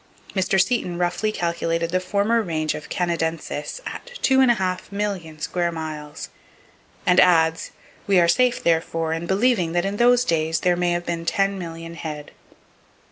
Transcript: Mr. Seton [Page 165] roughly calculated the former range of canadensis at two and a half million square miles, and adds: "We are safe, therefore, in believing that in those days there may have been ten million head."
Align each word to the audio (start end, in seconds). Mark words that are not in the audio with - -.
Mr. 0.35 0.59
Seton 0.59 0.93
[Page 0.97 0.97
165] 0.97 0.99
roughly 0.99 1.31
calculated 1.31 1.89
the 1.91 1.99
former 1.99 2.41
range 2.41 2.73
of 2.73 2.89
canadensis 2.89 3.79
at 3.85 4.09
two 4.23 4.39
and 4.41 4.49
a 4.49 4.55
half 4.55 4.91
million 4.91 5.37
square 5.37 5.71
miles, 5.71 6.29
and 7.05 7.19
adds: 7.19 7.69
"We 8.07 8.19
are 8.19 8.27
safe, 8.27 8.63
therefore, 8.63 9.13
in 9.13 9.27
believing 9.27 9.73
that 9.73 9.85
in 9.85 9.97
those 9.97 10.25
days 10.25 10.61
there 10.61 10.75
may 10.75 10.89
have 10.93 11.05
been 11.05 11.23
ten 11.27 11.59
million 11.59 11.93
head." 11.93 12.31